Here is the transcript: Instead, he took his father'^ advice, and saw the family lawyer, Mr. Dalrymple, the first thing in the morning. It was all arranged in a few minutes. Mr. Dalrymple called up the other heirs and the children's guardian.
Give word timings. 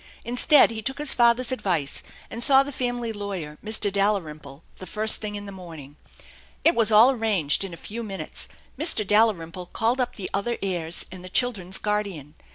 Instead, 0.25 0.71
he 0.71 0.81
took 0.81 0.97
his 0.97 1.13
father'^ 1.13 1.51
advice, 1.51 2.01
and 2.31 2.41
saw 2.43 2.63
the 2.63 2.71
family 2.71 3.13
lawyer, 3.13 3.59
Mr. 3.63 3.93
Dalrymple, 3.93 4.63
the 4.77 4.87
first 4.87 5.21
thing 5.21 5.35
in 5.35 5.45
the 5.45 5.51
morning. 5.51 5.95
It 6.63 6.73
was 6.73 6.91
all 6.91 7.11
arranged 7.11 7.63
in 7.63 7.71
a 7.71 7.77
few 7.77 8.01
minutes. 8.01 8.47
Mr. 8.79 9.05
Dalrymple 9.05 9.67
called 9.73 10.01
up 10.01 10.15
the 10.15 10.27
other 10.33 10.57
heirs 10.63 11.05
and 11.11 11.23
the 11.23 11.29
children's 11.29 11.77
guardian. 11.77 12.33